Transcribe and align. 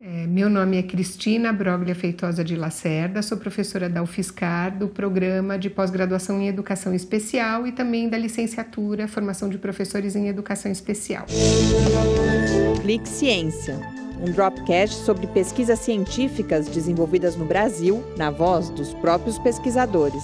É, 0.00 0.28
meu 0.28 0.48
nome 0.48 0.76
é 0.76 0.82
Cristina 0.84 1.52
Broglia 1.52 1.92
Feitosa 1.92 2.44
de 2.44 2.54
Lacerda, 2.54 3.20
sou 3.20 3.36
professora 3.36 3.88
da 3.88 4.00
UFSCar, 4.00 4.78
do 4.78 4.86
programa 4.86 5.58
de 5.58 5.68
pós-graduação 5.68 6.40
em 6.40 6.46
Educação 6.46 6.94
Especial 6.94 7.66
e 7.66 7.72
também 7.72 8.08
da 8.08 8.16
licenciatura, 8.16 9.08
formação 9.08 9.48
de 9.48 9.58
professores 9.58 10.14
em 10.14 10.28
Educação 10.28 10.70
Especial. 10.70 11.26
Clique 12.80 13.08
Ciência, 13.08 13.76
um 14.20 14.30
dropcast 14.30 15.04
sobre 15.04 15.26
pesquisas 15.26 15.80
científicas 15.80 16.68
desenvolvidas 16.68 17.34
no 17.34 17.44
Brasil, 17.44 18.04
na 18.16 18.30
voz 18.30 18.70
dos 18.70 18.94
próprios 18.94 19.36
pesquisadores. 19.40 20.22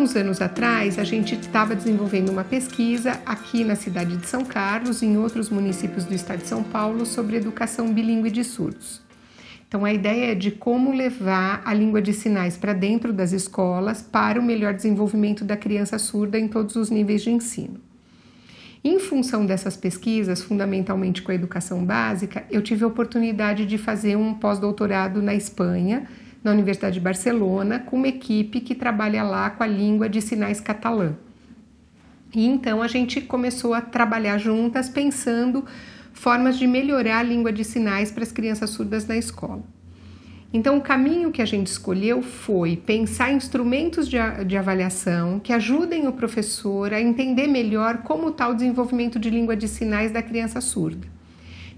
Uns 0.00 0.16
anos 0.16 0.40
atrás, 0.40 0.98
a 0.98 1.04
gente 1.04 1.34
estava 1.34 1.76
desenvolvendo 1.76 2.30
uma 2.30 2.42
pesquisa 2.42 3.20
aqui 3.26 3.62
na 3.62 3.76
cidade 3.76 4.16
de 4.16 4.26
São 4.26 4.46
Carlos 4.46 5.02
e 5.02 5.06
em 5.06 5.18
outros 5.18 5.50
municípios 5.50 6.06
do 6.06 6.14
estado 6.14 6.40
de 6.40 6.48
São 6.48 6.62
Paulo 6.62 7.04
sobre 7.04 7.36
educação 7.36 7.92
bilíngue 7.92 8.30
de 8.30 8.42
surdos. 8.42 9.02
Então, 9.68 9.84
a 9.84 9.92
ideia 9.92 10.32
é 10.32 10.34
de 10.34 10.50
como 10.50 10.90
levar 10.90 11.60
a 11.66 11.74
língua 11.74 12.00
de 12.00 12.14
sinais 12.14 12.56
para 12.56 12.72
dentro 12.72 13.12
das 13.12 13.32
escolas 13.32 14.00
para 14.00 14.40
o 14.40 14.42
melhor 14.42 14.72
desenvolvimento 14.72 15.44
da 15.44 15.56
criança 15.56 15.98
surda 15.98 16.38
em 16.38 16.48
todos 16.48 16.76
os 16.76 16.88
níveis 16.88 17.20
de 17.22 17.30
ensino. 17.30 17.78
Em 18.82 18.98
função 18.98 19.44
dessas 19.44 19.76
pesquisas, 19.76 20.42
fundamentalmente 20.42 21.20
com 21.20 21.30
a 21.30 21.34
educação 21.34 21.84
básica, 21.84 22.44
eu 22.50 22.62
tive 22.62 22.84
a 22.84 22.88
oportunidade 22.88 23.66
de 23.66 23.76
fazer 23.76 24.16
um 24.16 24.32
pós-doutorado 24.32 25.20
na 25.20 25.34
Espanha 25.34 26.08
na 26.42 26.52
Universidade 26.52 26.94
de 26.94 27.00
Barcelona 27.00 27.78
com 27.78 27.96
uma 27.96 28.08
equipe 28.08 28.60
que 28.60 28.74
trabalha 28.74 29.22
lá 29.22 29.50
com 29.50 29.62
a 29.62 29.66
língua 29.66 30.08
de 30.08 30.20
sinais 30.20 30.60
catalã. 30.60 31.14
E 32.34 32.46
então 32.46 32.82
a 32.82 32.88
gente 32.88 33.20
começou 33.20 33.74
a 33.74 33.80
trabalhar 33.80 34.38
juntas 34.38 34.88
pensando 34.88 35.64
formas 36.12 36.58
de 36.58 36.66
melhorar 36.66 37.18
a 37.18 37.22
língua 37.22 37.52
de 37.52 37.64
sinais 37.64 38.10
para 38.10 38.22
as 38.22 38.32
crianças 38.32 38.70
surdas 38.70 39.06
na 39.06 39.16
escola. 39.16 39.62
Então, 40.52 40.78
o 40.78 40.80
caminho 40.80 41.30
que 41.30 41.40
a 41.40 41.44
gente 41.44 41.68
escolheu 41.68 42.22
foi 42.22 42.76
pensar 42.76 43.32
instrumentos 43.32 44.08
de, 44.08 44.16
de 44.44 44.56
avaliação 44.56 45.38
que 45.38 45.52
ajudem 45.52 46.08
o 46.08 46.12
professor 46.12 46.92
a 46.92 47.00
entender 47.00 47.46
melhor 47.46 47.98
como 47.98 48.30
está 48.30 48.48
o 48.48 48.54
desenvolvimento 48.54 49.16
de 49.16 49.30
língua 49.30 49.56
de 49.56 49.68
sinais 49.68 50.10
da 50.10 50.20
criança 50.20 50.60
surda. 50.60 51.06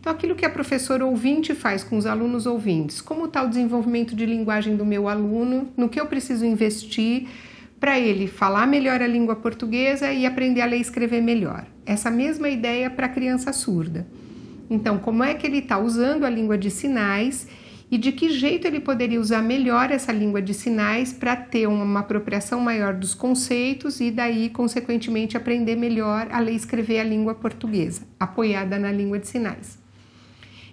Então, 0.03 0.13
aquilo 0.13 0.35
que 0.35 0.45
a 0.45 0.51
professora 0.51 1.07
ouvinte 1.07 1.55
faz 1.55 1.85
com 1.85 1.97
os 1.97 2.07
alunos 2.07 2.45
ouvintes, 2.45 3.01
como 3.01 3.27
está 3.27 3.41
o 3.41 3.49
desenvolvimento 3.49 4.17
de 4.17 4.27
linguagem 4.27 4.75
do 4.75 4.85
meu 4.85 5.09
aluno, 5.09 5.69
no 5.77 5.89
que 5.89 6.01
eu 6.01 6.07
preciso 6.07 6.45
investir 6.45 7.29
para 7.79 8.01
ele 8.01 8.27
falar 8.27 8.67
melhor 8.67 9.01
a 9.01 9.07
língua 9.07 9.37
portuguesa 9.37 10.13
e 10.13 10.27
aprender 10.27 10.61
a 10.61 10.67
ler 10.67 10.79
e 10.79 10.81
escrever 10.81 11.23
melhor. 11.23 11.67
Essa 11.87 12.11
mesma 12.11 12.49
ideia 12.49 12.91
para 12.91 13.07
a 13.07 13.09
criança 13.09 13.53
surda. 13.53 14.05
Então, 14.69 14.99
como 14.99 15.23
é 15.23 15.35
que 15.35 15.47
ele 15.47 15.59
está 15.59 15.79
usando 15.79 16.25
a 16.25 16.31
língua 16.31 16.59
de 16.59 16.69
sinais 16.69 17.47
e 17.89 17.97
de 17.97 18.11
que 18.11 18.29
jeito 18.29 18.67
ele 18.67 18.81
poderia 18.81 19.21
usar 19.21 19.41
melhor 19.41 19.93
essa 19.93 20.11
língua 20.11 20.43
de 20.43 20.53
sinais 20.53 21.13
para 21.13 21.37
ter 21.37 21.69
uma 21.69 22.01
apropriação 22.01 22.59
maior 22.59 22.93
dos 22.93 23.15
conceitos 23.15 24.01
e 24.01 24.11
daí, 24.11 24.51
consequentemente, 24.51 25.37
aprender 25.37 25.77
melhor 25.77 26.27
a 26.33 26.41
ler 26.41 26.55
e 26.55 26.57
escrever 26.57 26.99
a 26.99 27.05
língua 27.05 27.37
portuguesa, 27.37 28.03
apoiada 28.19 28.81
na 28.81 28.91
língua 28.91 29.21
de 29.21 29.29
sinais. 29.29 29.82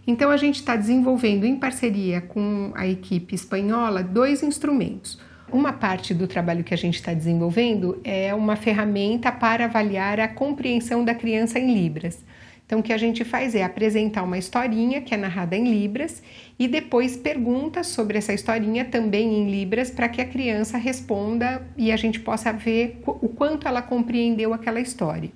Então, 0.10 0.32
a 0.32 0.38
gente 0.38 0.56
está 0.56 0.76
desenvolvendo 0.76 1.46
em 1.46 1.56
parceria 1.56 2.20
com 2.20 2.72
a 2.74 2.88
equipe 2.88 3.36
espanhola 3.36 4.02
dois 4.02 4.42
instrumentos. 4.42 5.20
Uma 5.52 5.72
parte 5.72 6.16
do 6.16 6.26
trabalho 6.26 6.64
que 6.64 6.74
a 6.74 6.78
gente 6.78 6.96
está 6.96 7.14
desenvolvendo 7.14 8.02
é 8.04 8.34
uma 8.34 8.56
ferramenta 8.56 9.32
para 9.32 9.66
avaliar 9.66 10.20
a 10.20 10.28
compreensão 10.28 11.06
da 11.06 11.14
criança 11.14 11.60
em 11.60 11.76
Libras. 11.76 12.26
Então, 12.66 12.80
o 12.80 12.84
que 12.84 12.92
a 12.92 12.98
gente 12.98 13.24
faz 13.24 13.54
é 13.54 13.64
apresentar 13.64 14.24
uma 14.24 14.40
historinha 14.40 15.00
que 15.00 15.14
é 15.14 15.18
narrada 15.18 15.56
em 15.56 15.70
Libras 15.70 16.24
e 16.58 16.68
depois 16.68 17.16
perguntas 17.16 17.86
sobre 17.86 18.18
essa 18.18 18.34
historinha 18.34 18.86
também 18.86 19.32
em 19.32 19.52
Libras 19.52 19.92
para 19.92 20.10
que 20.10 20.22
a 20.22 20.26
criança 20.26 20.80
responda 20.80 21.62
e 21.78 21.92
a 21.92 21.96
gente 21.96 22.20
possa 22.20 22.52
ver 22.52 23.00
o 23.06 23.30
quanto 23.30 23.68
ela 23.68 23.84
compreendeu 23.84 24.56
aquela 24.56 24.82
história. 24.82 25.30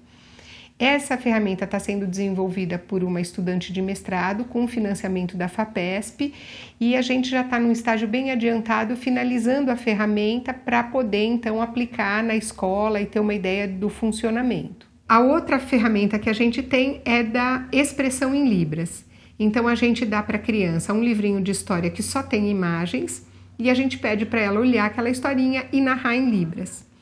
Essa 0.80 1.18
ferramenta 1.18 1.66
está 1.66 1.80
sendo 1.80 2.08
desenvolvida 2.08 2.80
por 2.80 3.04
uma 3.04 3.22
estudante 3.22 3.72
de 3.72 3.82
mestrado 3.82 4.44
com 4.44 4.68
financiamento 4.68 5.38
da 5.38 5.48
FAPESP 5.48 6.34
e 6.80 6.96
a 6.96 7.02
gente 7.02 7.30
já 7.30 7.42
está 7.42 7.60
num 7.60 7.72
estágio 7.72 8.08
bem 8.08 8.32
adiantado 8.32 8.96
finalizando 8.96 9.70
a 9.70 9.76
ferramenta 9.76 10.54
para 10.54 10.84
poder 10.84 11.26
então 11.26 11.62
aplicar 11.62 12.24
na 12.24 12.36
escola 12.36 13.00
e 13.00 13.06
ter 13.06 13.20
uma 13.20 13.36
ideia 13.36 13.68
do 13.68 13.88
funcionamento. 13.88 14.88
A 15.08 15.20
outra 15.20 15.60
ferramenta 15.60 16.18
que 16.18 16.30
a 16.30 16.34
gente 16.34 16.64
tem 16.64 17.02
é 17.06 17.22
da 17.22 17.68
expressão 17.72 18.34
em 18.34 18.50
Libras. 18.50 19.06
Então 19.38 19.68
a 19.68 19.76
gente 19.76 20.06
dá 20.06 20.24
para 20.24 20.38
a 20.38 20.42
criança 20.42 20.94
um 20.94 21.04
livrinho 21.04 21.42
de 21.42 21.52
história 21.52 21.90
que 21.90 22.02
só 22.02 22.24
tem 22.24 22.50
imagens 22.50 23.26
e 23.60 23.70
a 23.70 23.74
gente 23.76 24.00
pede 24.00 24.26
para 24.26 24.42
ela 24.42 24.60
olhar 24.60 24.86
aquela 24.86 25.10
historinha 25.10 25.66
e 25.72 25.80
narrar 25.80 26.16
em 26.16 26.32
Libras 26.32 26.93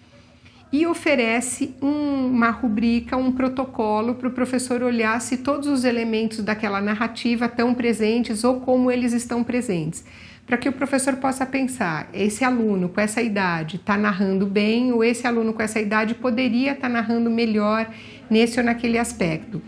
e 0.71 0.87
oferece 0.87 1.75
um, 1.81 2.27
uma 2.27 2.49
rubrica, 2.49 3.17
um 3.17 3.31
protocolo 3.31 4.15
para 4.15 4.27
o 4.29 4.31
professor 4.31 4.81
olhar 4.81 5.19
se 5.19 5.37
todos 5.37 5.67
os 5.67 5.83
elementos 5.83 6.39
daquela 6.39 6.79
narrativa 6.79 7.45
estão 7.45 7.73
presentes 7.73 8.43
ou 8.43 8.61
como 8.61 8.89
eles 8.89 9.11
estão 9.11 9.43
presentes. 9.43 10.05
Para 10.47 10.57
que 10.57 10.69
o 10.69 10.71
professor 10.71 11.15
possa 11.17 11.45
pensar, 11.45 12.09
esse 12.13 12.43
aluno 12.43 12.89
com 12.89 12.99
essa 12.99 13.21
idade 13.21 13.77
está 13.77 13.97
narrando 13.97 14.45
bem, 14.45 14.91
ou 14.91 15.03
esse 15.03 15.27
aluno 15.27 15.53
com 15.53 15.61
essa 15.61 15.79
idade 15.79 16.15
poderia 16.15 16.71
estar 16.71 16.87
tá 16.87 16.89
narrando 16.89 17.29
melhor 17.29 17.89
nesse 18.29 18.59
ou 18.59 18.65
naquele 18.65 18.97
aspecto. 18.97 19.61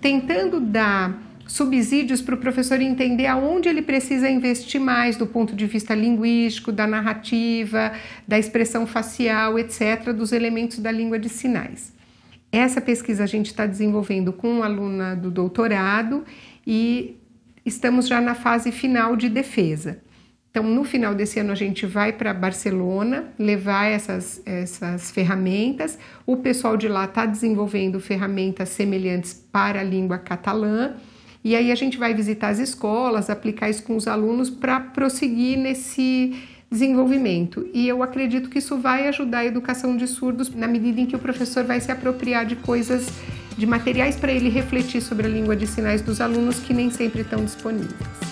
Tentando 0.00 0.60
dar 0.60 1.18
subsídios 1.46 2.22
para 2.22 2.34
o 2.34 2.38
professor 2.38 2.80
entender 2.80 3.26
aonde 3.26 3.68
ele 3.68 3.82
precisa 3.82 4.28
investir 4.28 4.80
mais 4.80 5.16
do 5.16 5.26
ponto 5.26 5.54
de 5.54 5.66
vista 5.66 5.94
linguístico, 5.94 6.72
da 6.72 6.86
narrativa, 6.86 7.92
da 8.26 8.38
expressão 8.38 8.86
facial, 8.86 9.58
etc., 9.58 10.12
dos 10.12 10.32
elementos 10.32 10.78
da 10.78 10.90
língua 10.90 11.18
de 11.18 11.28
sinais. 11.28 11.92
Essa 12.50 12.80
pesquisa 12.80 13.24
a 13.24 13.26
gente 13.26 13.46
está 13.46 13.66
desenvolvendo 13.66 14.32
com 14.32 14.50
uma 14.50 14.66
aluna 14.66 15.16
do 15.16 15.30
doutorado 15.30 16.24
e 16.66 17.16
estamos 17.64 18.06
já 18.06 18.20
na 18.20 18.34
fase 18.34 18.70
final 18.70 19.16
de 19.16 19.28
defesa. 19.28 20.00
Então, 20.50 20.62
no 20.62 20.84
final 20.84 21.14
desse 21.14 21.40
ano, 21.40 21.50
a 21.50 21.54
gente 21.54 21.86
vai 21.86 22.12
para 22.12 22.34
Barcelona 22.34 23.24
levar 23.38 23.86
essas, 23.86 24.42
essas 24.44 25.10
ferramentas. 25.10 25.98
O 26.26 26.36
pessoal 26.36 26.76
de 26.76 26.88
lá 26.88 27.06
está 27.06 27.24
desenvolvendo 27.24 27.98
ferramentas 27.98 28.68
semelhantes 28.68 29.32
para 29.50 29.80
a 29.80 29.82
língua 29.82 30.18
catalã 30.18 30.94
e 31.44 31.56
aí 31.56 31.72
a 31.72 31.74
gente 31.74 31.98
vai 31.98 32.14
visitar 32.14 32.48
as 32.48 32.58
escolas, 32.58 33.28
aplicar 33.28 33.68
isso 33.68 33.82
com 33.82 33.96
os 33.96 34.06
alunos 34.06 34.48
para 34.48 34.78
prosseguir 34.78 35.58
nesse 35.58 36.34
desenvolvimento. 36.70 37.68
E 37.74 37.86
eu 37.86 38.02
acredito 38.02 38.48
que 38.48 38.58
isso 38.58 38.78
vai 38.78 39.08
ajudar 39.08 39.38
a 39.38 39.44
educação 39.44 39.96
de 39.96 40.06
surdos 40.06 40.54
na 40.54 40.68
medida 40.68 41.00
em 41.00 41.06
que 41.06 41.16
o 41.16 41.18
professor 41.18 41.64
vai 41.64 41.80
se 41.80 41.90
apropriar 41.90 42.46
de 42.46 42.56
coisas, 42.56 43.08
de 43.58 43.66
materiais 43.66 44.16
para 44.16 44.32
ele 44.32 44.48
refletir 44.48 45.02
sobre 45.02 45.26
a 45.26 45.30
língua 45.30 45.56
de 45.56 45.66
sinais 45.66 46.00
dos 46.00 46.20
alunos 46.20 46.60
que 46.60 46.72
nem 46.72 46.90
sempre 46.90 47.22
estão 47.22 47.44
disponíveis. 47.44 48.31